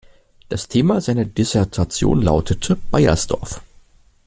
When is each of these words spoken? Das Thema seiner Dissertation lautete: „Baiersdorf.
Das 0.49 0.67
Thema 0.67 0.99
seiner 0.99 1.25
Dissertation 1.25 2.23
lautete: 2.23 2.75
„Baiersdorf. 2.89 3.61